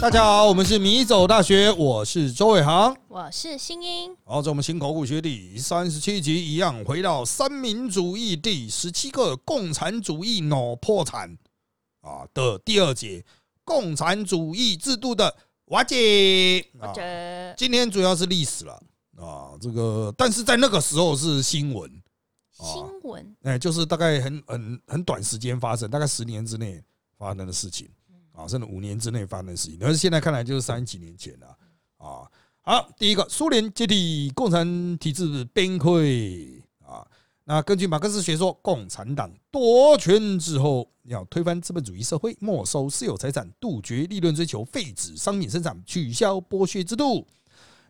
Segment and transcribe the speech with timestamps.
[0.00, 2.96] 大家好，我们是米走大学，我是周伟航。
[3.08, 11.36] 我是新英，好，在我们新考古学第三十七集一样，回到三民主义第十七个共产主义 no 破产。
[12.00, 13.24] 啊的第二节，
[13.64, 16.64] 共产主义制度的瓦解。
[16.78, 16.92] 啊。
[16.94, 18.80] 这今天主要是历史了。
[19.16, 21.90] 啊，这个但是在那个时候是新闻，
[22.52, 23.36] 新闻。
[23.42, 26.80] 哎，就是大概很很很短时间发生，大概十年之内
[27.18, 27.90] 发生的事情
[28.38, 29.76] 啊，甚至五年之内发生的事情。
[29.80, 31.46] 但是现在看来就是三十几年前了
[31.96, 32.22] 啊。
[32.62, 37.04] 好，第一个，苏联解体，共产体制崩溃啊。
[37.44, 47.26] 那根据马克思学说，共产党夺权之后，要推翻资本主义社会，没收私有财产，杜绝利润追求，废止商品生产，取消剥削制度。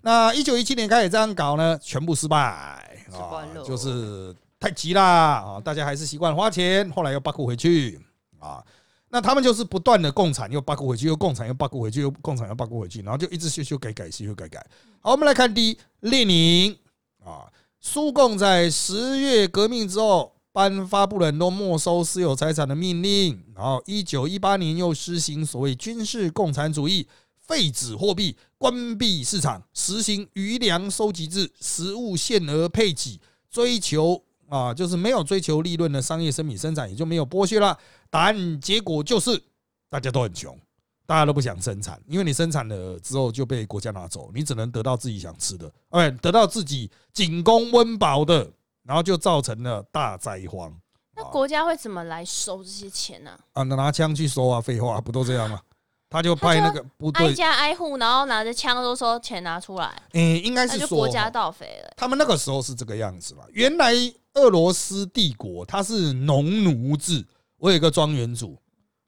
[0.00, 5.02] 那一九一七年开始这样搞呢，全部失败啊，就是太急啦
[5.40, 5.60] 啊！
[5.60, 8.00] 大家还是习惯花钱，后来又八股回去
[8.38, 8.64] 啊。
[9.10, 14.64] 那他们就是不断的共产，又八股回去，又共产，又八股回去，又共产，又八股回去，然后就一直修修改改，修修改改。
[15.00, 16.76] 好，我们来看第一，列宁
[17.24, 27.06] 啊，苏共在十月革命之后颁发布了很多没收私有财产的命令，然后一九一八年又施行所谓军事共产主义，
[27.40, 33.20] 废止货币，关闭市场，实行余粮收集制，实物限额配给，
[33.50, 37.78] 追求啊，就是没有追求利润的商业生品生产，也就没有剥削了。
[38.10, 39.42] 但结果就是
[39.90, 40.58] 大家都很穷，
[41.06, 48.50] 大家都不想生产，因为你生产了之后就被国家拿走，你只能得到自己想吃的，哎，得到自己仅供温饱的，
[48.84, 50.72] 然后就造成了大灾荒
[51.16, 53.30] 那国家会怎么来收这些钱呢？
[53.52, 53.62] 啊！
[53.64, 55.60] 那拿枪去收啊，废话不都这样吗？
[56.10, 61.92] 他就派那个部挨，家挨户，然后拿着枪都说钱拿出来，诶，应该是国家哈盗匪了。
[61.96, 63.42] 他们那个时候是这个样子嘛。
[63.50, 63.92] 原来
[64.34, 67.26] 俄罗斯帝国它是农奴制，
[67.58, 68.56] 我有一个庄园主，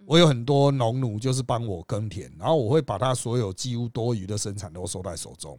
[0.04, 5.58] 我有很多农奴，就是帮我耕田，然后我会把他所有几乎多余的生产都收在手中。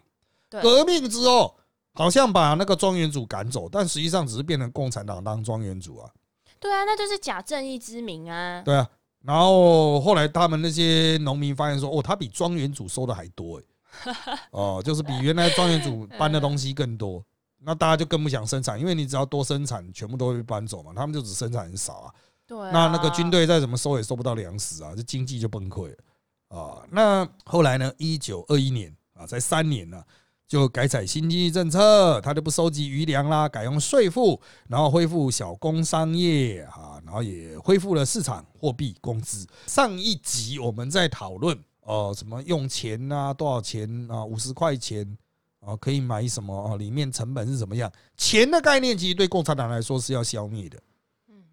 [0.49, 1.55] 革命之后，
[1.93, 6.11] 好像把那个庄园主赶走，但实际上只是变成共产党当庄园主啊。
[6.59, 8.61] 对啊，那就是假正义之名啊。
[8.63, 8.89] 对啊，
[9.23, 14.13] 然后后来他们那些农民发现说，哦，他比庄园主收的还多哎，
[14.51, 17.23] 哦，就是比原来庄园主搬的东西更多，
[17.59, 22.13] 那大家就更不想生产，因为你只要多生产，全部都会被搬走嘛，他们就只生产很少啊。
[22.51, 26.83] 对，那那个军队再怎么收也收不到粮食啊，这经济就崩溃了啊。
[26.91, 27.89] 那后来呢？
[27.97, 30.03] 一九二一年啊，才三年呢、
[30.49, 39.47] 就改采新经济政策，他就不收集余粮啦，改用税赋，然后恢复小工商业啊，然后也恢复了市场货币工资。
[39.67, 45.17] 上一集我们在讨论哦，什么用钱啊，多少钱啊，五十块钱。
[45.61, 46.69] 啊，可以买什么？
[46.69, 47.89] 啊，里面成本是怎么样？
[48.17, 50.77] 钱的概念其实对共产党来说是要消灭的。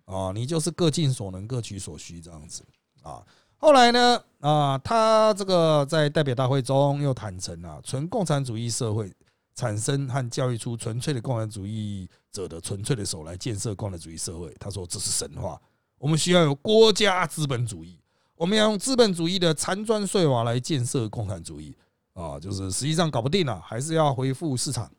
[0.08, 2.64] 啊，你就是各尽所能，各取所需这样子
[3.02, 3.22] 啊。
[3.58, 9.12] 后来呢，啊，他这个在代表大会中又坦诚啊，纯共产主义社会
[9.54, 14.54] 产生和教育出纯粹的共产主义者的纯粹的手来建设共产主义社会。
[14.58, 15.60] 他说这是神话，
[15.98, 18.00] 我们需要有国家资本主义，
[18.34, 21.76] 我们要用资本主义的残砖碎瓦来建设共产主义
[22.14, 24.90] 啊，就是实际上搞不定了，还是要恢复市场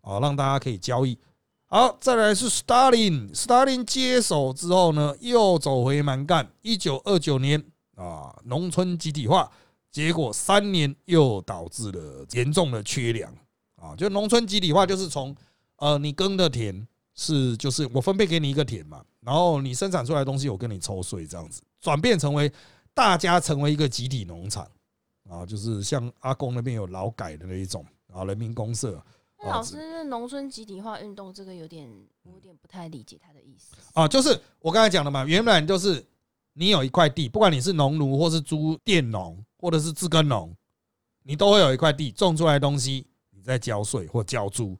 [0.00, 1.18] 啊，让大家可以交易。
[1.74, 3.34] 好，再来是 Stalin。
[3.34, 6.48] Stalin 接手之后呢，又走回蛮干。
[6.62, 7.60] 一九二九年
[7.96, 9.50] 啊，农村集体化，
[9.90, 13.34] 结果三年又导致了严重的缺粮
[13.74, 13.96] 啊。
[13.96, 15.34] 就农村集体化，就是从
[15.78, 16.86] 呃你耕的田
[17.16, 22.52] 是就是我分配给你一个田嘛，然后你生产出来的东西我跟你抽税这样子，转变成为
[22.94, 24.64] 大家成为一个集体农场
[25.28, 29.04] 啊，就是像阿公那边有劳改的那一种啊，人民公社。
[29.44, 31.88] 那老师，农村集体化运动这个有点，
[32.22, 33.74] 我有点不太理解他的意思。
[33.92, 36.04] 啊，就是我刚才讲的嘛，原本就是
[36.54, 40.54] 你有一块地，不管你是农奴或是租佃农或者是自耕农，
[41.22, 44.76] 你都会有一块地种出来的东西，你在交税或交租，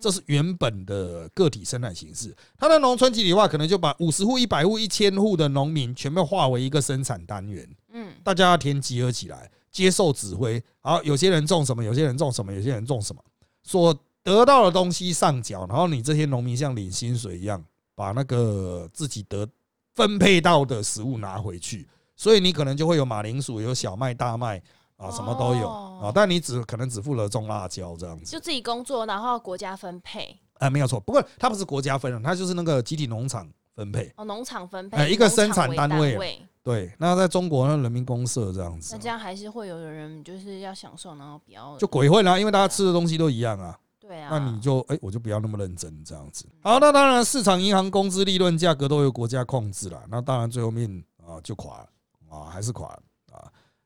[0.00, 2.34] 这是原本的个体生产形式。
[2.56, 10.62] 它的农村集体化可能就把五十户、一百户、一千户的农民全部化为一个生产单元，嗯，大家要填集合起来，接受指挥。
[10.80, 13.22] 好，有些人种什么，有些人种什么，有些人种什么，
[13.64, 17.62] 所得到的东西上缴，然后你这些农民像领薪水一样，
[17.96, 19.48] 把那个自己得
[19.94, 24.62] 分配到的食物拿回去，所以你可能就会有马铃薯、有小麦、大麦
[24.96, 31.00] 啊，什么都有哦啊，但你只可能只负责种辣椒这样子，就自己工作，然后国家分配，啊，没有错。
[31.00, 34.12] 不过它不是国家分的，它就是那个集体农场分配。
[34.16, 43.78] 哦，农场分配，哎一个生产为单位对，那在中国那人民公社这样子那这样还是会有人就是要享受，然后不要就鬼混啦，因为大家吃的东西都一样啊。
[44.00, 46.46] 对啊，那你就哎、我就不要那么认真这样子。
[46.60, 50.02] 好，那当然，市场、银行、工资、利润、价格都由国家控制了。
[50.10, 51.88] 那当然，最后面啊就垮了
[52.28, 53.13] 啊，还是垮了啊。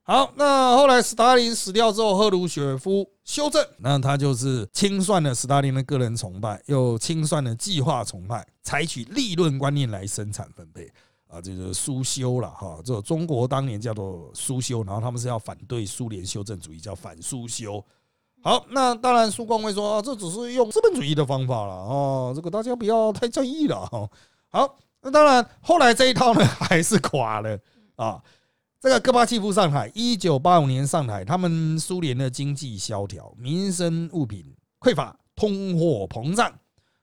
[0.08, 10.90] 好，那后来斯大林死掉之后，赫鲁雪夫修正，那他就是清算了斯大林的个人崇拜，又清算了计划崇拜，采取利润观念来生产分配
[11.26, 12.78] 啊，这就是苏修了哈。
[12.82, 17.84] 这中国当年叫做苏修，然后他们是要反对苏联修正主义，叫反苏修。
[18.42, 24.08] 好，那当然苏共会说啊，这只是用资本主义的方法了哦，这个大家不要太在意了哈。
[24.48, 27.58] 好，那当然后来这一套呢还是垮了
[27.96, 28.18] 啊。
[28.80, 36.56] 这个戈巴契夫上台，一九八五年上台，他们苏联的经济萧条，民生物品匮乏，通货膨胀，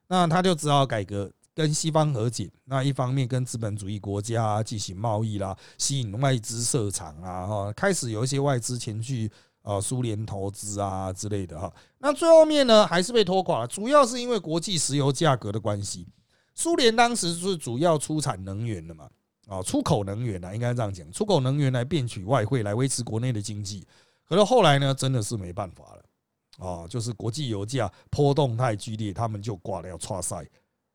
[0.07, 2.49] 那他就只好改革，跟西方和解。
[2.63, 9.29] 那一方面跟资本主义国家进行贸易啦，吸引外资设厂啊，哈，开始有一些外资前去
[9.61, 11.69] 啊苏联投资啊之类的哈。
[11.97, 16.07] 那最后面呢，还是被拖垮了，主要是因为国际石油价格的关系。
[16.53, 19.09] 苏联当时是主要出产能源的嘛。
[19.47, 23.85] 啊，出口能源啊，应该这样讲，出口能源来变取外汇，来维持国内的经济。
[24.27, 30.43] 可是后来呢，真的是没办法了啊，就是国际油价波动太剧烈，他们就挂了要差赛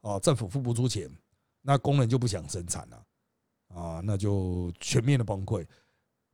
[0.00, 1.08] 啊，政府付不出钱，
[1.62, 3.02] 那工人就不想生产了
[3.72, 5.64] 啊，那就全面的崩溃。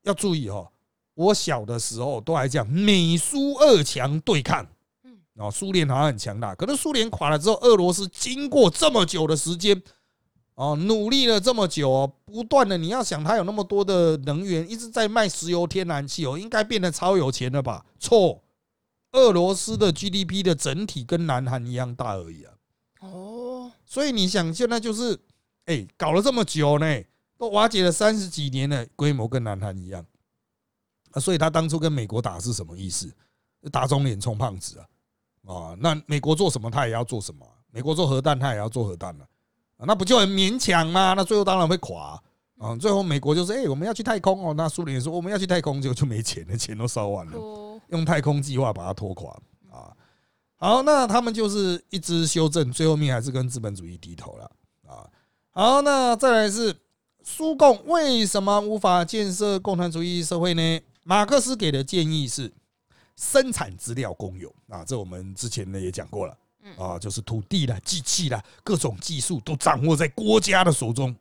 [0.04, 0.66] 要注意哈，
[1.12, 4.66] 我小的时候都还讲美苏二强对抗，
[5.04, 9.82] 嗯，啊，苏联好像很强大，可是苏联垮了之后，俄罗斯经过这么久的时间。
[10.56, 17.84] 哦，努力了这么久哦，不断的，你要想他有那么多的能源，一直在卖石油、天然气哦，应该变得超有钱了吧？
[17.98, 18.42] 错，
[19.12, 22.54] 俄罗斯的 GDP 的整体跟南韩一样大而已啊。
[23.00, 25.20] 哦，所以你想，现在就是，
[25.66, 27.02] 哎，搞了这么久呢，
[27.36, 30.04] 都瓦解了三十几年了，规模跟南韩一样
[31.10, 31.20] 啊。
[31.20, 33.14] 所以他当初跟美国打是什么意思？
[33.70, 34.88] 打肿脸充胖子啊！
[35.44, 37.46] 啊，那美国做什么，他也要做什么。
[37.70, 39.28] 美国做核弹，他也要做核弹了。
[39.84, 41.14] 那不就很勉强吗？
[41.14, 42.20] 那最后当然会垮
[42.58, 42.74] 啊！
[42.76, 44.54] 最后美国就是哎，我们要去太空哦。
[44.54, 49.30] 那苏联说我们要去太空，结果就没钱了，钱都烧完了，用太空计划把它拖垮
[49.70, 49.92] 啊！
[50.56, 54.50] 好，那他们就是一直修正，最后面还是跟资本主义低头了
[54.88, 55.04] 啊！
[55.50, 56.74] 好，那再来是
[57.22, 60.80] 苏共为什么无法建设共产主义社会呢？
[61.04, 62.50] 马克思给的建议是
[63.16, 66.36] 生产资料公有啊，这我们之前呢也讲过了。
[66.76, 71.14] 啊，就是土地啦、机器啦，各种技术都掌握在国家的手中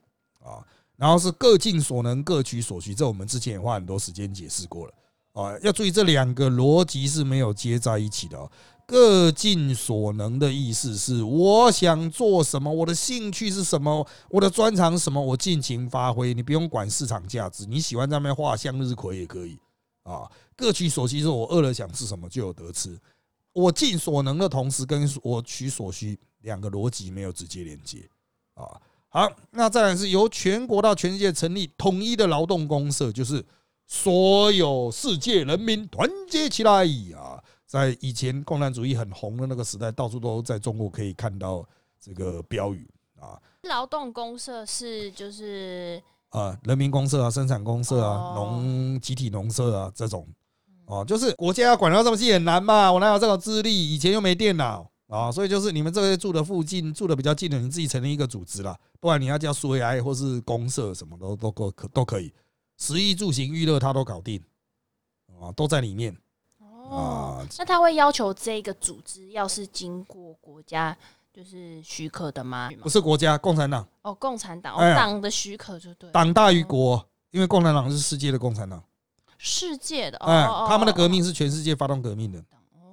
[0.44, 0.66] 啊。
[0.98, 4.94] 然后是各尽所能、各取所需，这我们之前也花很多时间解释过了
[5.34, 5.60] 啊。
[5.62, 8.50] 要注意这两个逻辑是没有接在一起的哦。
[8.88, 19.58] 各尽所能的意思是，我想做什么，我的兴趣是什么，我的专长是什么，我尽情发挥，你不用管市场价值，你喜欢在那边画向日葵也可以
[20.04, 20.30] 啊。
[20.56, 22.98] 各取所需，是我饿了想吃什么就有得吃。
[23.56, 28.06] 我尽所能的同时，跟我取所需两个逻辑没有直接连接
[28.54, 28.80] 啊。
[29.08, 33.44] 好，那再来是由全国到全世界成立统一的劳动公社，就是
[33.88, 36.86] 所有世界人民团结起来
[37.16, 37.42] 啊。
[37.66, 41.66] 在以前共产主义很红的那个时代，到处都在中国可以看到
[41.98, 42.86] 这个标语
[43.18, 43.42] 啊。
[43.64, 50.28] 劳动公社是就是啊，人民公社啊，生产公社啊，农集体农社啊这种。
[50.86, 53.94] 哦，就是国家要管到这么细很难嘛，我哪有这种资历？
[53.94, 62.32] 以前又没电脑啊，所以就是你们这些住的附近、住的比较近的，你自己成立一个组织啦，不然你要叫苏维埃或是公社什么都都够可都可以，
[62.78, 64.42] 食衣住行娱乐他都搞定
[65.42, 66.16] 啊，都在里面。
[66.60, 70.96] 哦，那他会要求这个组织要是经过国家
[71.34, 72.70] 就是许可的吗？
[72.84, 73.88] 不是国家，共产党。
[74.04, 76.12] 哦，共产党，党的许可就对。
[76.12, 78.84] 党大于国，因为共产党是世界的共产党。
[79.46, 82.44] 世界的，哎，他们的革命是全世界发动革命的，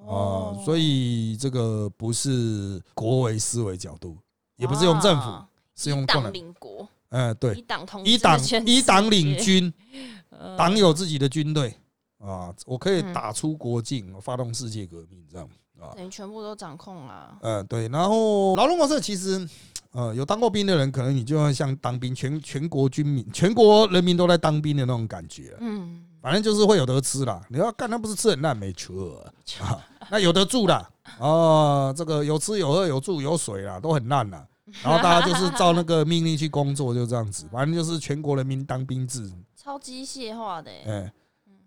[0.04, 4.18] 哦，所以这个不是国为思维角度，
[4.56, 5.44] 也不是用政府，
[5.74, 9.72] 是用党领国，嗯，对，以党统以党以党领军，
[10.58, 11.74] 党有自己的军队
[12.18, 15.48] 啊，我可以打出国境，发动世界革命，这样
[15.80, 19.48] 啊，等于全部都掌控了，嗯，对，然后劳动模式其实。
[19.94, 25.54] 呃，有当过兵的人，可能你就要像当兵，全全国军民、全国人民都在当兵的那种感觉。
[25.60, 27.42] 嗯，反正就是会有得吃啦。
[27.50, 29.20] 你要干，那不是吃很烂，没错
[29.58, 29.82] 啊。
[30.08, 30.86] 那有得住的
[31.18, 34.46] 哦，这个有吃有喝有住有水啦，都很烂啦。
[34.82, 37.46] 然后大家就是照那个命令去工作，就这样子。
[37.50, 40.70] 反正就是全国人民当兵制，超机械化的。
[40.86, 41.12] 哎，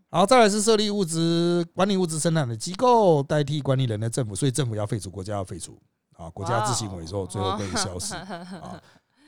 [0.09, 5.77] 好，再来是设立物资管理物资生产的机构，代替管理人的政府，所以政府要废除，国家要废除。
[6.17, 8.81] 啊，国家自行萎缩，最后被消失啊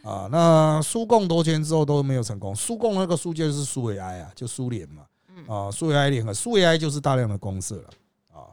[0.03, 0.29] 啊！
[0.31, 2.55] 那苏共夺权之后都没有成功。
[2.55, 5.03] 苏共那个苏就是苏维埃啊，就苏联嘛，
[5.47, 7.89] 啊，苏维埃联合，苏维埃就是大量的公社了
[8.33, 8.51] 啊。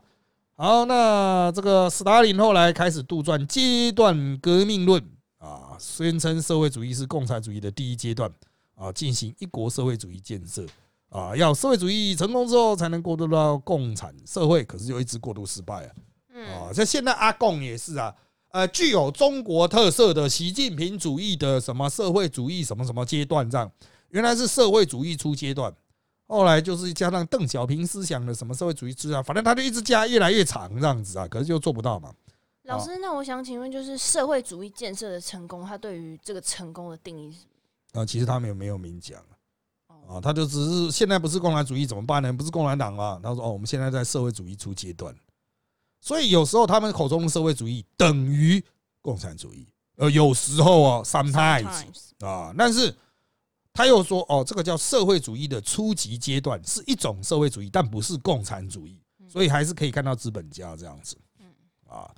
[0.57, 5.03] 好，那这个斯大林后来开始杜撰阶段革命论
[5.39, 8.33] 啊，宣称社会主义是共产主义的第一阶段
[8.77, 10.65] 啊，进行一国社会主义建设
[11.11, 15.91] 啊，要社会主义成功之后才能过渡到共产社会，可是就一直过渡失败啊。
[16.35, 18.15] 啊，像现在阿贡也是啊，
[18.53, 23.71] 呃，具有中国特色的习近平主义的什么社会主义什么什么阶段这样，
[24.11, 25.73] 原来是社会主义初阶段，
[26.27, 32.13] 后来就是加上邓小平思想的什么社会主义之啊，反正他就一直加越来越长这样子啊，可是就做不到嘛。
[32.63, 37.47] 老师，那我想请问，就是社会主义建设的成功，他对于这个成功的定义是什
[37.93, 38.01] 么？
[38.01, 39.21] 啊，其实他们也没有明讲
[40.09, 42.33] 啊，他就只是现在不是共产主义怎么办呢？
[42.33, 45.15] 不是共产党啊，他说哦，我们现在在社会主义初阶段。
[46.01, 48.65] 所以有时候他们口中的社会主义等于
[49.03, 51.85] 共产主义，呃，有时候哦，sometimes
[52.21, 52.95] 啊，但是
[53.75, 61.17] 他又说哦，这个叫社会主义的初级阶段是一种社会主义，但不是共产主义，所以还是可以看到资本家这样子，
[61.89, 62.09] 啊，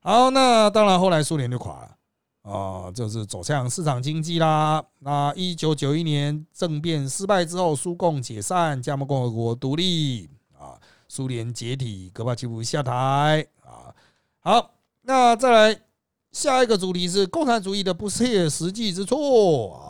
[0.00, 4.82] 好，那当然后来苏联就垮了啊，就是走向市场经济啦。
[5.00, 10.78] 那一九九一年政变失败之后，苏共解散，加盟共和国独立啊。
[11.12, 13.90] 苏联解体，戈巴契夫下台啊！
[14.38, 15.82] 好，那再来
[16.30, 19.89] 下一个主题是共产主义的不切实际之处啊。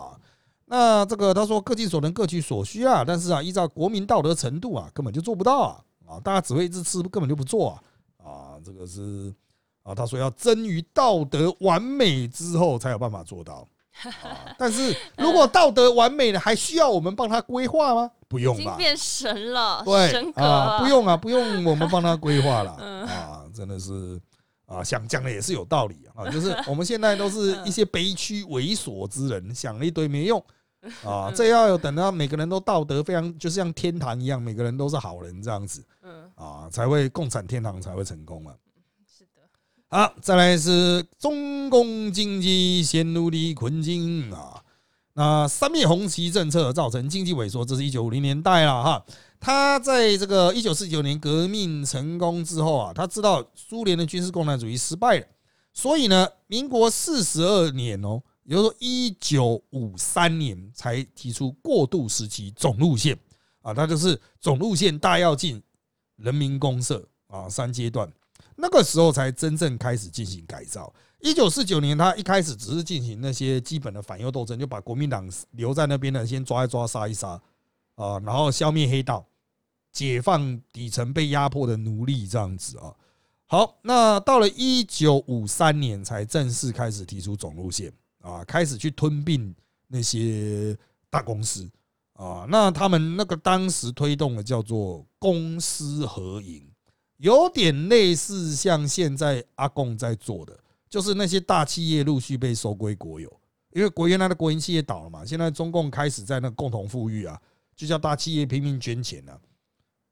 [0.72, 5.80] 那这个他说各尽所能，各取所需啊，但是啊，依照国民道德程度啊，根本就做不到啊！
[6.06, 7.82] 啊，大家只会一直吃，根本就不做啊！
[8.24, 9.34] 啊，这个是
[9.82, 13.66] 啊，他说要臻于道德完美之后才有办法做到。
[14.22, 18.08] 啊 但是如果道德完美了，还需要我们帮他规划吗？
[18.28, 22.70] 不用吧，变神了，对啊，不用啊，不用我们帮他规划了
[23.10, 24.18] 啊，真的是
[24.66, 30.42] 啊，想讲的也是有道理啊，就是我们现在都是一些悲屈猥琐之人，想了一堆没用
[31.04, 38.54] 啊，这要有等到每个人都道德非常，就是像天堂一样，每个人都是好人这样子，嗯啊，才会共产天堂才会成功啊。
[39.06, 39.42] 是的，
[39.88, 44.62] 好，再来是中共经济陷入的困境啊。
[45.12, 49.04] 那三面红旗政策造成经济萎缩，这是一九五零年代了哈。
[49.38, 55.26] 他在这个一九四九年革命成功之后啊，他知道苏联的军事共产主义失败了，
[55.74, 63.16] 所以呢，民国四十二年哦，也就是说一九五三年才提出过渡时期总路线
[63.62, 65.62] 啊，那就是总路线大跃进、
[66.16, 68.12] 人民公社啊三阶段，
[68.56, 70.92] 那个时候才真正开始进行改造。
[71.20, 77.40] 一九四九年，他一开始只是进行那些基本的反右斗争，就把国民党留在那边的先抓一抓、杀一杀
[77.94, 79.24] 啊，然后消灭黑道，
[79.92, 82.96] 解放底层被压迫的奴隶这样子啊。
[83.46, 89.54] 好，那到了一九五三年才正式开始提出总路线啊，开始去吞并
[89.88, 90.76] 那些
[91.08, 91.70] 大公司
[92.14, 92.46] 啊。
[92.48, 96.66] 那他们那个当时推动的叫做公私合营，
[97.18, 100.58] 有点类似像现在阿贡在做的。
[100.88, 103.32] 就是那些大企业陆续被收归国有，
[103.70, 107.40] 因为国原来的国营企业倒了嘛，现在中共开始在那共同富裕啊，
[107.76, 109.38] 就叫大企业拼命捐钱啊，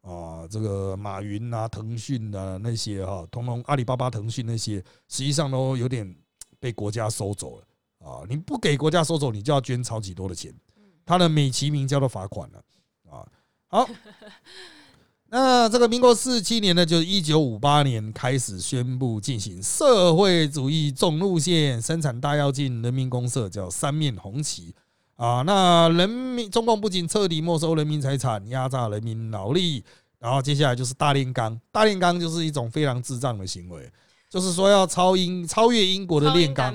[0.02, 4.76] 啊，这个马云啊、腾讯啊那些哈，通通阿里巴巴、腾讯那些，
[5.08, 6.16] 实际上都有点
[6.60, 7.66] 被国家收走了
[7.98, 8.22] 啊！
[8.28, 10.54] 你不给国家收走，你就要捐超级多的钱，
[11.04, 12.62] 他的美其名叫做罚款了
[13.10, 13.26] 啊！
[13.68, 13.88] 好。
[15.30, 24.74] 那这个民国四十七年呢，就是一九五八年开始宣布进行社会主义总路线，生产大跃进，人民公社叫三面红旗
[25.16, 25.42] 啊。
[25.42, 29.84] 那人民中共不仅彻底没收人民财产，压榨人民劳力，
[30.18, 31.60] 然后接下来就是大炼钢。
[31.70, 33.92] 大炼钢就是一种非常智障的行为，
[34.30, 36.74] 就是说要超英超越英国的炼钢，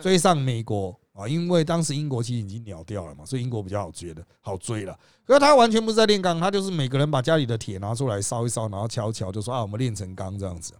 [0.00, 0.98] 追上美国。
[1.12, 4.96] 啊，因为当时英国其实已经鸟掉了嘛，所以英国比较好追的，好追了。
[5.24, 10.74] 可是他完全不是在炼钢，他就是每个人把家里的铁拿出来烧一烧，然后敲敲，就说啊，我们炼成钢这样子。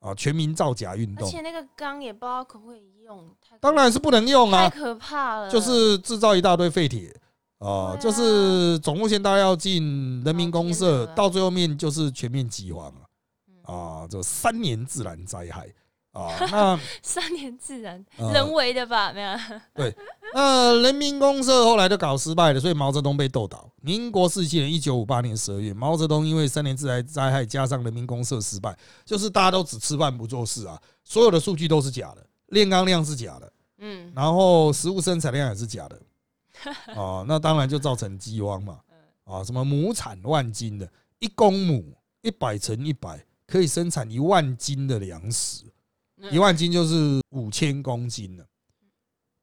[0.00, 1.28] 啊，全民造假运动。
[1.28, 3.28] 而且那个钢也不知道可不可以用，
[3.60, 5.50] 当然是不能用啊，太可怕了。
[5.50, 7.14] 就是制造一大堆废铁
[7.58, 12.90] 啊，就是总路线大要进，人民公社到最后面就是全面饥荒
[13.64, 15.68] 啊，啊，这三年自然灾害。
[16.16, 19.12] 啊， 那三年自然人为的吧？
[19.12, 19.30] 没有
[19.74, 19.94] 对，
[20.32, 23.70] 那人民公社后来就搞失败了，所以毛泽东被斗倒。
[23.82, 36.00] 民国四七年，一九五八年十二月，毛泽东因为三年自然灾害加上人民公社失败，就是大家都只吃饭不做事啊，所有的数据都是假的，炼钢量是假的，嗯，然后食物生产量也是假的，
[36.98, 38.78] 啊，那当然就造成饥荒嘛，
[39.24, 45.64] 啊，什么亩产万斤的，一公亩一百乘一百可以生产一万斤的粮食。
[46.30, 48.44] 一万斤就是五千公斤了，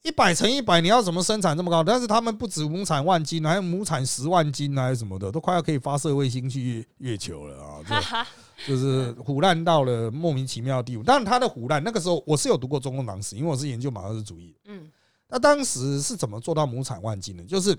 [0.01, 1.83] 一百乘一百，你要怎么生产这么高？
[1.83, 8.27] 但是他们不止亩产万斤，还有亩产十万斤还是什么的，都快要可以发射卫星去月月球了啊！
[8.67, 11.03] 就是腐烂到了莫名其妙的地步。
[11.03, 14.55] 但是他的腐烂，那个时候我是有读过中共党史，因为我是研究马克思主义。
[14.65, 14.89] 嗯，
[15.27, 17.43] 那当时是怎么做到亩产万斤的？
[17.43, 17.77] 就是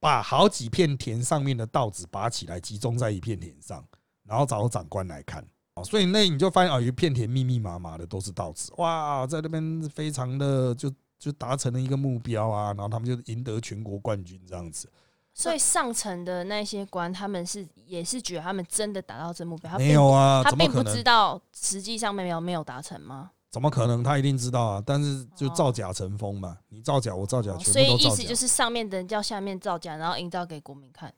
[0.00, 3.84] 把好几片田上面的稻子拔起来，集中在一片田上，
[4.24, 5.46] 然后找长官来看。
[5.74, 14.90] 哦，所以那你就发现啊，有一片田密密麻麻的都是稻子，哇，在那边非常的就就达成了一个目标啊，然后他们就赢得全国冠军这样子。
[15.34, 23.30] 所以上层的那些官，他们是也是觉得他们真的达到这目标，他没有啊，他并不知道实际上没有没有达成吗？
[23.50, 24.02] 怎么可能？
[24.02, 31.14] 他一定知道啊，但是就造假成风嘛，你造假，我造假，全都造假意思就，是上面的人叫下面造假，然后营造给国民看。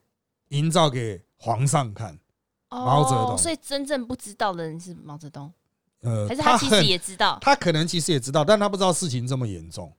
[0.50, 2.18] 营造给皇上看。
[2.74, 5.52] 毛泽东哦，所以真正不知道的人是毛泽东，
[6.00, 7.38] 呃，还是他其实也知道？
[7.40, 9.92] 他可能其实也知道，但他不知道事情这么严重。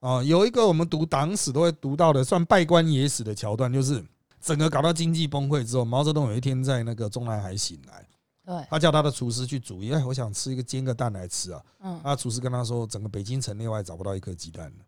[0.00, 4.04] 哦，啊，有一个我们读党史都会读到的，算拜官野史的桥段，就是
[4.40, 8.06] 整个搞到经济崩溃之后，毛泽东有一天在那个中南海醒来，
[8.44, 11.60] 对，他叫他的厨师去煮，因为，我想吃一个煎个蛋来吃啊。
[11.80, 14.84] 嗯，那厨师跟他说，整个北京城内外找不到一颗鸡蛋了。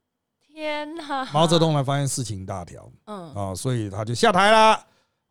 [0.47, 1.25] 天哪！
[1.33, 4.85] 毛泽，东呢发现事情大条嗯，啊，所以他就下台了。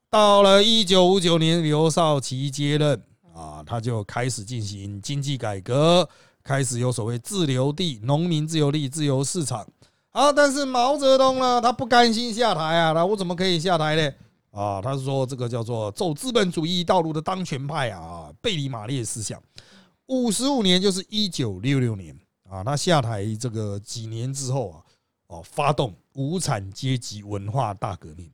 [0.10, 3.04] 到了一九五九年，刘少奇接任
[3.36, 6.08] 啊，他就开始进行经济改革，
[6.42, 9.68] 开始有所谓自留地、农民自由地、自由市场。
[10.12, 14.14] 啊，但是毛泽东呢，他不甘心下台啊，那我怎么可以下台呢？
[14.52, 19.42] 啊，他是说这个叫做走资本主义道路的当权派啊，背离马列思想。
[20.06, 22.18] 五十五年就是一九六六年
[22.50, 24.80] 啊，他下台这个几年之后啊，
[25.28, 28.32] 哦，发动无产阶级文化大革命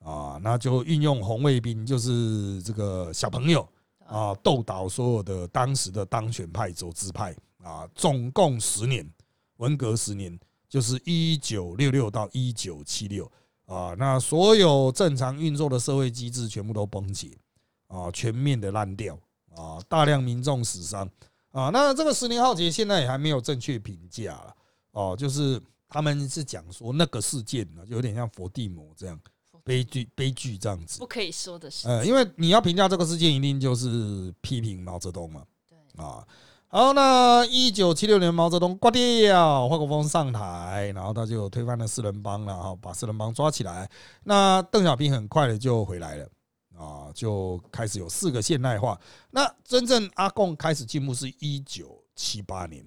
[0.00, 3.66] 啊，那就运用红卫兵，就是这个小朋友
[4.06, 9.08] 啊，斗倒所有的当时的当选派走资派啊，总共十年，
[9.56, 13.30] 文革十年，就是一九六六到一九七六
[13.64, 17.38] 啊，那所有正常运作的社会机制全部都崩解
[17.86, 19.18] 啊，全面的烂掉
[19.54, 21.08] 啊，大量民众死伤
[21.52, 24.54] 啊，那这个十年浩劫现在也还没有正确评价了
[24.90, 25.58] 哦，就是
[25.88, 29.18] 他们是讲说那个事件呢，就有点像佛地魔这样
[29.64, 31.06] 悲剧悲剧这样子不。
[31.06, 35.42] 可以说的是，呃，因为你要评价这个事件，一定就是批评毛泽东嘛。
[35.68, 36.24] 对，啊，
[36.68, 43.88] 好，那一九七六年毛泽东挂掉，华国锋上台，然后他就推翻了四人帮了，哈，把四人帮抓起来。
[44.24, 46.28] 那邓小平很快的就回来了，
[46.76, 49.00] 啊，就开始有四个现代化。
[49.30, 52.84] 那真正阿共开始进步是一九七八年，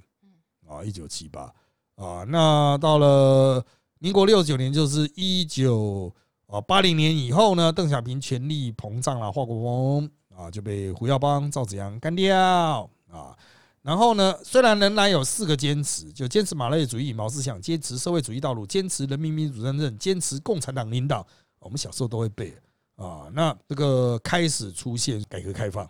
[0.68, 1.52] 啊，一九七八
[1.96, 3.66] 啊，那到了
[4.00, 6.14] 民国六九年，就是一九
[6.48, 13.38] 啊八零年以后呢，邓小平权力膨胀了，华国锋啊就被胡耀邦、赵紫阳干掉啊。
[13.84, 21.26] 然后呢，虽然仍然有四个坚持，就坚持马列主义、毛思想，坚持社会主义道路，坚持人民民主真正，坚持共产党领导。
[21.60, 22.54] 我们小时候都会背
[22.98, 23.28] 啊。
[23.34, 25.86] 那这个开始出现改革开放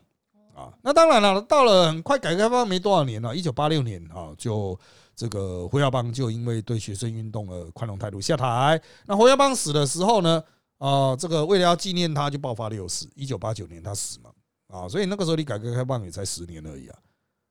[0.56, 4.80] 啊，那当然了，到了快改革开放没多少年了，一九八六年啊，就
[5.18, 8.80] 这个胡耀邦就因为对学生运动的宽容态度下台。
[9.08, 10.42] 那胡耀邦死的时候呢，
[10.78, 14.32] 啊，这个为了要纪念他，就爆发六四，一九八九年他死嘛，
[14.68, 17.00] 啊，所以那个时候离改革开放也才十年而已啊。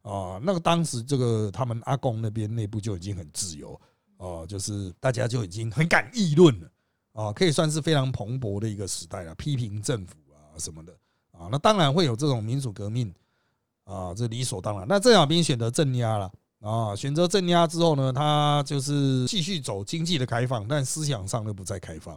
[0.02, 3.78] 啊，那个当时这个他们阿公那边内部就已经很自由
[4.18, 6.70] 啊、就是大家就已经很敢议论了
[7.12, 10.92] 啊，可以算是非常蓬勃的一个时代了，批评政府啊什么的
[11.32, 13.12] 啊，那当然会有这种民主革命
[13.84, 14.86] 啊，这理所当然。
[14.88, 22.16] 那邓小平选择镇压了啊，选择镇压之后呢，他就是继续走经济的开放，但思想上就不再开放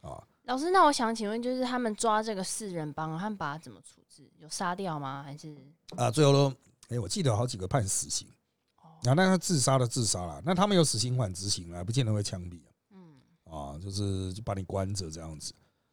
[0.00, 0.22] 啊。
[0.44, 4.30] 老师，那我想请问，就是他们抓这个四人帮，他们把他怎么处置？
[4.38, 5.22] 有杀掉吗？
[5.22, 5.54] 还是
[5.96, 6.54] 啊，最后都，
[6.88, 8.28] 哎，我记得有好几个判死刑，
[8.76, 12.70] 啊，那他自杀的自杀了，那他们有死刑缓执行了，不见得会枪毙啊。
[12.92, 15.52] 嗯，啊，就是就把你关着这样子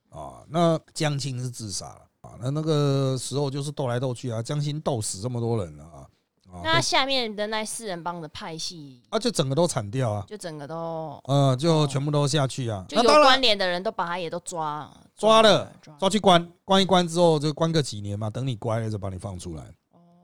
[0.09, 0.43] 啊。
[0.47, 6.07] 那江青是自杀了啊，那那个时候就是斗来斗去啊，江青斗死这么多人了啊
[6.51, 12.85] 啊，那下面的那四人帮的派系，啊就整个都铲掉啊，就整个都呃，就全部都下去啊。
[12.89, 19.63] 就有那当然关联的人都把他也都抓抓了，抓抓去关，关一关之后就关个几年嘛，等你乖了就把你放出来。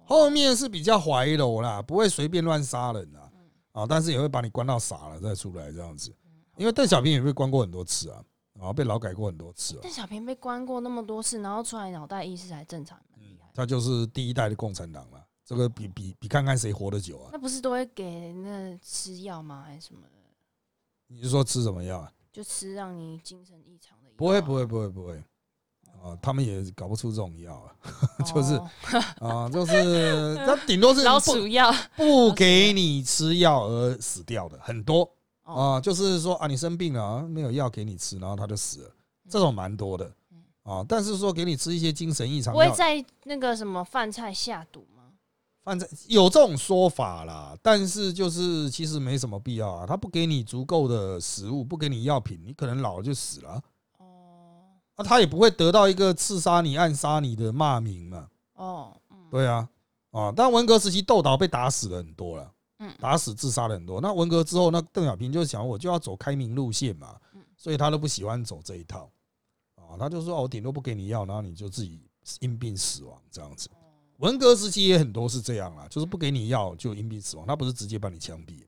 [0.05, 3.29] 后面是比较怀柔啦，不会随便乱杀人啦，
[3.73, 6.13] 啊，但是也会把你关到傻了再出来这样子。
[6.55, 8.21] 因为邓小平也被关过很多次啊，
[8.61, 9.79] 啊，被劳改过很多次啊。
[9.83, 13.49] 邓小平被关过那么多次，然后出来脑袋意识还正常，蛮厉害。
[13.53, 15.23] 他就是第一代的共产党了。
[15.47, 17.29] 这个比比比看看谁活得久啊？
[17.31, 19.63] 那不是都会给那吃药吗？
[19.65, 20.09] 还是什么的？
[21.07, 22.11] 你是说吃什么药啊？
[22.33, 24.15] 就吃让你精神异常的药？
[24.17, 25.23] 不会不会不会不会
[26.03, 27.71] 啊，他们也搞不出这种药啊，
[28.27, 28.55] 就是
[29.21, 35.09] 哦啊，就是 他顶多是老鼠药不给你吃药而死掉的很多
[35.43, 38.91] 哦，啊，就是说啊，你生病了啊，没有药给你吃，然后他就死了，
[39.29, 40.13] 这种蛮多的
[40.63, 40.85] 啊。
[40.85, 44.96] 但是说给你吃一些精神异常药，不会在那个什么饭菜下毒吗？
[45.67, 49.85] 反正有这种说法啦，但是就是其实没什么必要啊。
[49.85, 53.61] 他不给你足够的食物，不给你药品，你可能老了就死了。
[53.97, 54.63] 哦，
[54.95, 58.29] 那他也不会得到一个刺杀你、暗杀你的骂名嘛。
[58.53, 58.95] 哦，
[59.29, 59.67] 对啊，
[60.11, 62.49] 啊，但文革时期窦导被打死了很多了，
[62.79, 63.99] 嗯，打死自杀了很多。
[63.99, 67.17] 那文革之后，那邓小平就想，我就要走开明路线嘛，
[67.57, 69.11] 所以他都不喜欢走这一套。
[69.75, 73.69] 啊，他就说，我顶多不给你药，然后你就自己因病死亡这样子。
[74.17, 78.59] 文革时期也很多是这样啦，就是不给你药就因病死亡，他不是直接把你枪毙。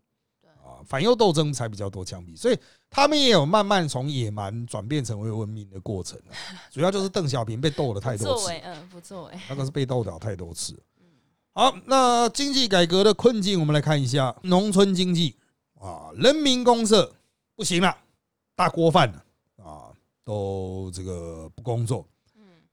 [0.64, 2.58] 啊，反右斗争才比较多枪毙，所以
[2.90, 6.20] 他们也有慢慢从野蛮转变成为文明的过程。
[6.70, 10.80] 主要就是邓小平被斗了太多次，嗯，不作为，那个是被斗倒太多次。
[11.54, 15.36] 好，那经济改革的困境，我们来看一下农村经济
[15.80, 17.12] 啊，人民公社
[17.56, 17.98] 不行了，
[18.56, 19.26] 大锅饭了
[19.66, 19.90] 啊，
[20.24, 22.08] 都这个不工作。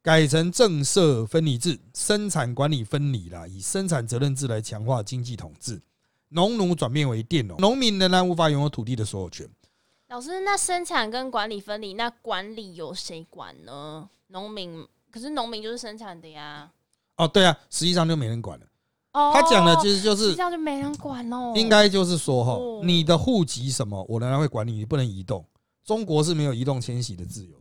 [0.07, 5.83] 改成政社分离制，生产管理分离啦，以生产责任制来强化经济统治。
[6.29, 9.51] 农奴转变为佃农，农民仍然无法拥有土地的所有权。
[10.07, 14.09] 老师，那生产跟管理分离，那管理由谁管呢？
[14.29, 16.71] 农民，可是农民就是生产的呀。
[17.17, 18.67] 哦，对啊，实际上就没人管了。
[19.13, 21.53] 哦，他讲的其实就是实际上就没人管哦。
[21.57, 25.45] 应该就是说哈，你的户籍什么，我仍然会管理，你不能移动。
[25.85, 27.57] 中国是没有移动迁徙的自由。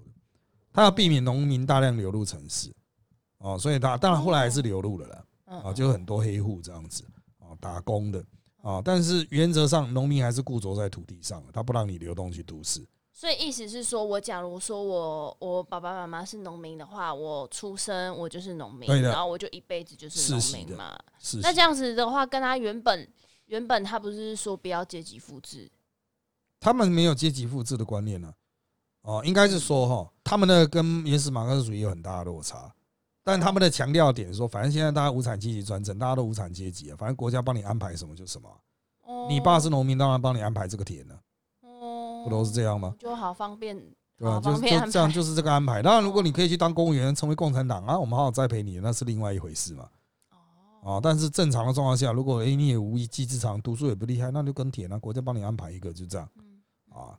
[0.76, 2.70] 他要避免农民大量流入城市，
[3.38, 5.26] 哦，所以他当然后来还是流入了啦，
[5.64, 7.06] 啊，就很多黑户这样子，
[7.40, 8.22] 啊，打工的，
[8.62, 12.86] 啊，但是原则上农民还是固着在土地上，他不让你流动去都市。
[13.14, 21.00] 所以意思是说，我假如说我我爸爸妈妈是农民的话，我出生我就是农民，然后我就一辈子就是农民嘛。
[21.18, 23.08] 是那这样子的话，跟他原本
[23.46, 25.72] 原本他不是说不要阶级复制，
[26.60, 28.34] 他们没有阶级复制的观念呢。
[29.04, 32.74] 哦，应该是说哈，他们呢跟原始马克思主义有很大的落差，
[33.24, 38.50] 但他们的强调点说，反正现在大家无产阶级专政，大家都无产阶级啊，反正国家帮你安排什么就什么。
[39.04, 41.16] 哦，你爸是农民，当然帮你安排这个田了。
[41.62, 42.96] 哦，不都是这样吗？
[42.98, 43.78] 就好方便，
[44.18, 44.40] 对吧？
[44.40, 45.84] 就就这样，就是这个安排。
[45.84, 49.88] 当然，如果你可以去当公务员，成为共产党啊，我们好好栽培你，那是另外一回事嘛。
[50.82, 56.28] 哦，但是正常的状况下，如果哎你也无一技之长，读书也不厉害，那就跟田啊，国家帮你安排一个，就这样。
[56.90, 57.14] 啊。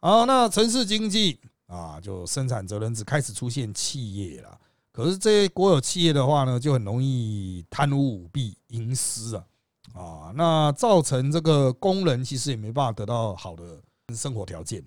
[0.00, 1.38] 好，那城市经济
[1.70, 4.60] 啊，就生产责任制开始出现企业了。
[4.90, 9.46] 可是这些国有企业的话呢，就很容易贪污舞弊、营私啊
[9.94, 13.80] 啊，那造成这个工人其实也没办法得到好的
[14.16, 14.84] 生活条件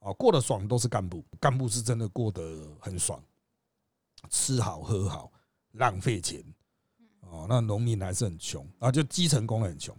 [0.00, 3.18] 啊，过得爽都是干部，干部是真的过得很爽，
[4.28, 5.32] 吃好喝好，
[5.72, 6.44] 浪费钱
[7.20, 9.96] 哦，那农民还是很穷啊，就基层工人很穷。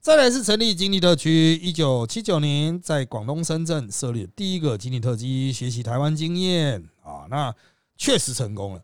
[0.00, 7.54] 再来是成立经济特区，一九七九年在广东深圳设立第一个经济特区，学习台湾经验啊，那
[7.98, 8.82] 确实成功了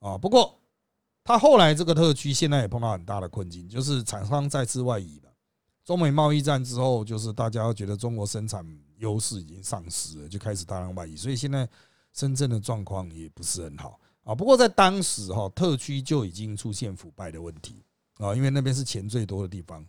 [0.00, 0.18] 啊。
[0.18, 0.60] 不过
[1.24, 5.32] 他后来这个特区现在也碰到很大的困境，就是厂商再次外移了。
[5.82, 8.62] 中美贸易战之后，就是大家觉得中国生产
[8.98, 11.66] 优势已经丧失了，就开始大量外移，所以现在
[12.12, 14.34] 深圳的状况也不是很好啊。
[14.34, 17.82] 不过在当时哈，特区就已经出现腐败的问题
[18.18, 19.82] 啊，因为那边是钱最多的地方。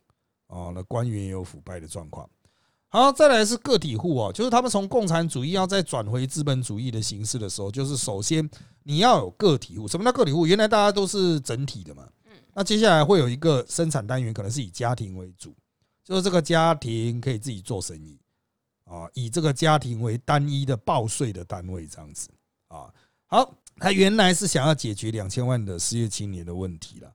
[0.52, 2.30] 哦，那官员也有腐败的状况。
[2.90, 8.48] 好，再来是个体户哦，就是他们从共产主义要再转回资本主义的形式的时候，就是首先
[8.84, 9.88] 你要有个体户。
[9.88, 10.46] 什么叫个体户？
[10.46, 12.06] 原来大家都是整体的嘛。
[12.26, 12.34] 嗯。
[12.54, 15.56] 那接下来会有一个生产单元，可能是以家庭为主，
[16.04, 18.20] 就是这个家庭可以自己做生意
[18.84, 22.30] 啊，以这个家庭为单一的报税的单位这样子
[22.68, 22.94] 啊。
[23.26, 27.10] 好，他原来是想要解决两千万的失业青年的问题了。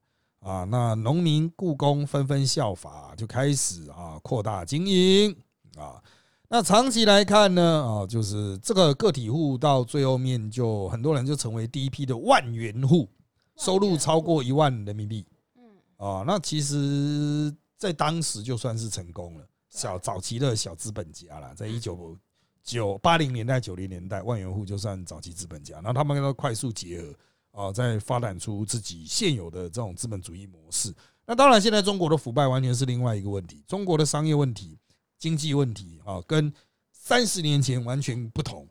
[0.47, 5.37] 啊，那农民、故工纷纷效法，就开始啊扩大经营
[5.77, 6.01] 啊。
[6.49, 13.09] 那长期来看呢，啊，就是这个个体户到最后面，就很多人就成为第一批的万元户，
[13.57, 15.27] 收入超过一万人民币。
[15.57, 15.65] 嗯，
[15.97, 22.17] 啊，那其实在当时就算是成功了，小早期的小资本家了，在一九
[22.63, 27.13] 九八零年代、九零年代，万元户就算早期资本家，然后他们要快速结合。
[27.57, 30.95] 啊，在发展出自己现有的这种资本主义模式。
[31.25, 34.79] 那当然，现在中国的腐败完全是另外一个问题，中国的商业问题、
[35.19, 36.53] 经济问题啊，跟
[36.93, 38.69] 三十年前完全不同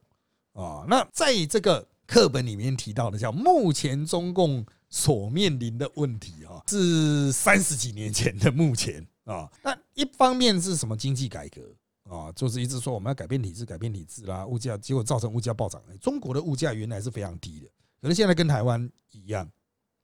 [0.54, 0.86] 啊。
[0.88, 9.52] 那在这个课本里面提到的，叫目前中共所面临的问题啊，是三十几年前的目前啊。
[9.64, 11.62] 那一方面是什么经济改革
[12.08, 15.82] 啊，就是一直说我们要改变体制、改变体制啦，物价结果造成物价暴涨。
[16.00, 17.68] 中国的物价原来是非常低的。
[18.06, 19.50] 可是现在跟台湾一样，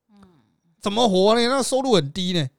[0.10, 0.24] 嗯，
[0.80, 1.48] 怎么活呢？
[1.48, 2.50] 那收入很低呢，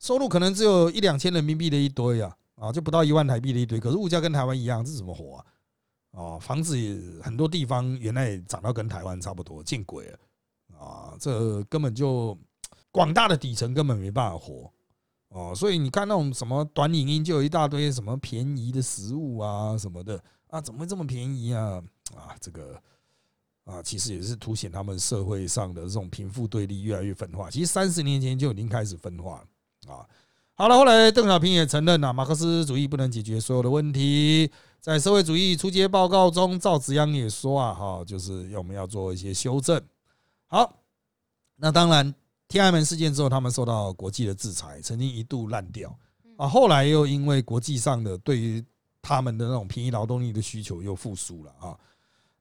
[0.00, 3.78] 收入可能只有一两千人民币的一堆啊，啊，就不到一万台币的一堆。
[3.78, 5.46] 可是物价跟台湾一样，这怎么活啊？
[6.10, 10.18] 啊，房子也很多地方原来涨到跟台湾差不多，见鬼了
[10.76, 11.14] 啊！
[11.20, 12.36] 这根本就
[12.90, 14.72] 广大的底层根本没办法活
[15.28, 15.54] 哦。
[15.54, 21.80] 所以你看那种什么短影音，就有一大堆什么便宜的食物啊什么的啊，怎么会这么便宜啊？
[22.16, 22.82] 啊，这个
[23.70, 27.48] 啊，其实也是凸显他们社会上的这种贫富对立越来越分化。
[27.48, 29.42] 其实三十年前就已经开始分化
[29.86, 30.04] 了啊。
[30.54, 34.50] 好了，后来邓小平也承认了，马克思主义不能解决所有的问题。
[34.80, 39.80] 在社会主义初阶报告中，赵紫阳也说啊，哈，就是我们要做一些修正。
[40.46, 40.74] 好，
[41.56, 42.14] 那当然，
[42.48, 45.96] 天安门事件之后，他们受到国际的制裁，曾经一度烂掉
[46.36, 48.64] 啊，后来又因为国际上的对于
[49.00, 51.78] 他们的那种便宜劳动力的需求又复苏了啊。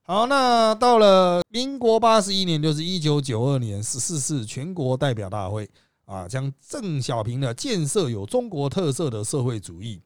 [0.09, 5.69] 好，那到了民国八十一年，就是一九九二年十四次全国代表大会
[6.05, 10.01] 啊，将邓小平的建设有中国特色的社会主义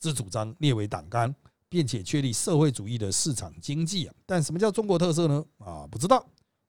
[0.00, 1.32] 之主张列为党纲，
[1.68, 4.14] 并且确立社会主义的市场经济啊。
[4.26, 5.44] 但什么叫中国特色呢？
[5.58, 6.26] 啊，不知道。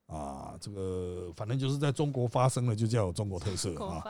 [0.10, 4.04] 啊，这个反正就是在中国发生了，就叫中国特色啊。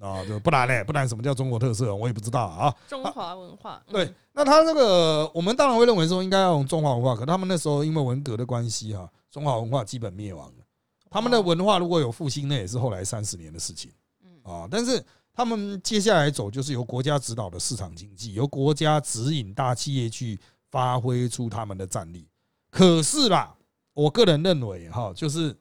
[0.00, 0.82] 啊，就不然呢？
[0.82, 1.94] 不然什么叫中国特色？
[1.94, 2.74] 我也不知道啊。
[2.88, 3.82] 中华文化。
[3.86, 10.64] 对，那他这个，我们当然会认为说应该要用中华文化，可他们那时候因为文革的关系哈，中华文化基本灭亡了。
[11.10, 13.92] 他们的文化如果有复兴，那也是后来三十年的事情。
[14.44, 22.26] 啊，但是他们接下来走就是由国家指导的市场经济，由国家指引大企业去发挥出他们的战力。
[22.70, 23.54] 可是啦。
[23.94, 25.54] 我个人认为，哈，就是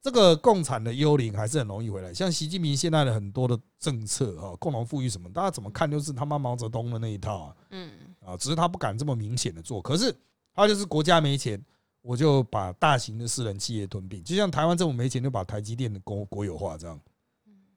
[0.00, 2.12] 这个共产的幽灵还是很容易回来。
[2.12, 7.56] 像习近平现在的很多的政策，哈，共同富裕什么，大家怎么看都是他妈毛泽东的那一套啊。
[7.70, 7.90] 嗯，
[8.24, 9.82] 啊，只是他不敢这么明显的做。
[9.82, 10.14] 可是
[10.54, 11.62] 他就是国家没钱，
[12.00, 17.00] 我就把大型的私人企业吞并，就像台湾政府没钱，就把台积电的国国有化这样。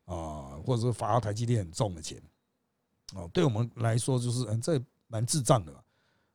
[0.06, 2.22] 啊，或者说罚台积电很重的钱。
[3.14, 5.74] 哦，对我们来说就是，嗯，这蛮智障的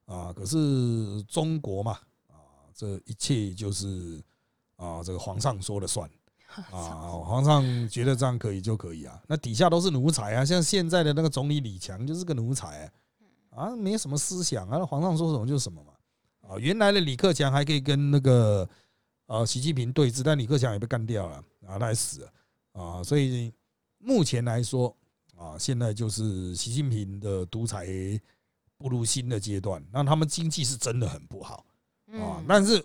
[0.05, 0.31] 啊。
[0.33, 1.99] 可是中国嘛。
[2.75, 4.23] 这一切就是
[4.77, 6.09] 啊，这个皇上说了算
[6.71, 9.23] 啊，皇上觉得这样可以就可以啊。
[9.27, 12.91] 那底下都是奴才啊，像现在的那个总理李强就是个奴才
[13.51, 15.93] 啊，没什么思想啊，皇上说什么就是什么嘛。
[16.43, 18.69] 啊，原来的李克强还可以跟那个
[19.27, 22.33] 呃习近平对峙，但李克强也被干掉了啊，他也死了
[22.73, 23.03] 啊。
[23.03, 23.53] 所以
[23.99, 24.95] 目前来说
[25.37, 27.87] 啊，现在就是习近平的独裁
[28.77, 31.65] 步入新的阶段，那他们经济是真的很不好。
[32.21, 32.85] 啊，但是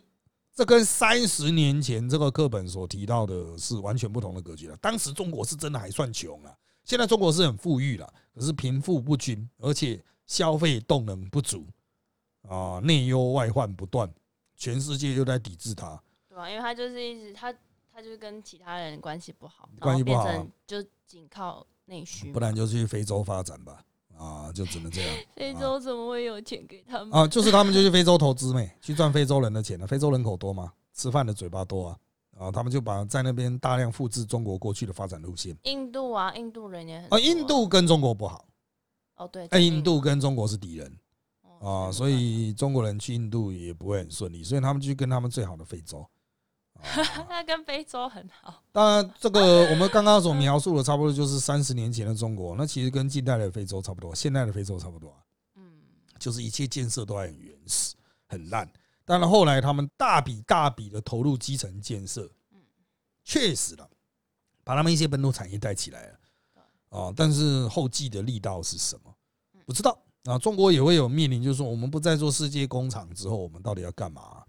[0.53, 4.77] 这跟三十年前这个课本所提到的是完全不同的格局了。
[4.77, 11.65] 当时中国是真的还算穷啊，现在中国是很富裕了，可是贫富不均，而且消费动能不足，
[12.47, 14.11] 啊，内忧外患不断，
[14.55, 16.01] 全世界就在抵制它。
[16.29, 17.53] 对啊，因为他就是一直他
[17.91, 23.83] 他就是跟其他人关系不好，关系不好就仅靠内需，不然就去非洲发展吧。
[24.17, 25.15] 啊，就只能这样。
[25.35, 27.11] 非洲怎么会有钱给他们？
[27.11, 29.85] 啊，就是他们就去非洲投资呗，去赚非洲人的钱了。
[29.85, 31.99] 非洲人口多嘛，吃饭的嘴巴多啊，
[32.39, 35.55] 啊，他们就把在那边大量复制中国过去的发展路线。
[35.63, 38.45] 印度啊，印度人也很啊，印度跟中国不好。
[39.17, 40.97] 哦，对，印度跟中国是敌人
[41.59, 46.07] 啊，所以中国人去印度也不会很顺利，所以他们就跟他们最好的非洲。
[47.29, 48.63] 那跟非洲很好。
[48.71, 52.55] 当然，这个我们刚刚所描述的，差不多就是三十年前的中国。
[52.55, 55.15] 那其实跟近代的非洲差不多，现代的非洲差不多。
[55.55, 55.63] 嗯，
[56.19, 57.95] 就是一切建设都还很原始、
[58.27, 58.69] 很烂。
[59.05, 62.59] 当然，后来他们大笔大笔的投入基层建设，嗯，
[63.23, 63.89] 确实了，
[64.63, 66.19] 把他们一些本土产业带起来了。
[66.89, 69.13] 啊，但是后继的力道是什么？
[69.65, 69.97] 不知道。
[70.23, 74.21] 啊，中国也会有面临，就是说，我们不再做世界工厂之后，我们到底要干嘛？
[74.21, 74.45] 啊，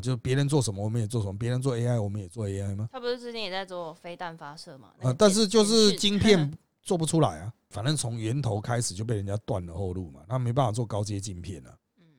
[0.00, 2.88] 就是别人做什么我们也做什么，别人做 AI 我们也做 AI 吗？
[2.92, 4.92] 他不是之前也在做飞弹发射吗？
[5.00, 11.70] 啊，但是就是晶片 做不出来啊，反正从源头开始就被人家断了后路嘛，他没办法做高阶晶片了，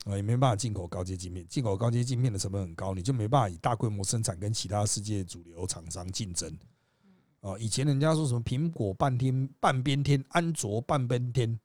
[0.06, 6.58] 啊，也没办法进口高阶晶片，进口高阶晶片的成本很高，你就没办法以大规模生产跟其他世界主流厂商竞争。
[7.42, 11.60] 啊，以前人家说什么苹果半天半边天，安卓半边天，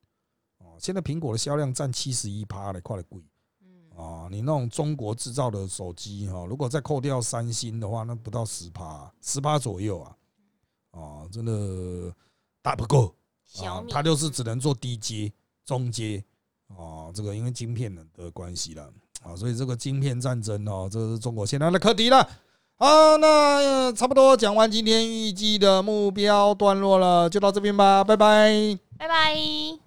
[0.59, 3.23] 哦，现在苹果的销量占七十一趴了，快了贵。
[4.03, 10.17] 啊，你那种中国制造的手机哈，如果再扣掉三星的话，那不到十趴，十趴左右啊，
[10.91, 12.13] 啊，真的
[12.61, 13.15] 打不够。
[13.45, 15.33] 小米它就是只能做低阶、
[15.65, 16.25] 中阶
[16.69, 22.29] 啊，这个因为晶片的关系了啊，所以这个晶片战争哦，这是中国现在的课题了。
[22.79, 29.79] 好，那差不多讲完今天预计的目标段落了，就到这边吧，拜拜，拜拜。